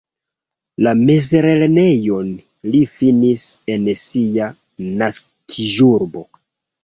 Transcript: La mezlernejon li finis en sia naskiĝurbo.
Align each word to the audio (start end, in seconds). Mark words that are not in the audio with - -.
La 0.85 0.91
mezlernejon 0.99 2.31
li 2.75 2.81
finis 2.93 3.45
en 3.75 3.85
sia 4.05 4.47
naskiĝurbo. 5.03 6.25